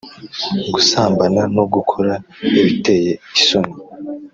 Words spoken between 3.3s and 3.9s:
isoni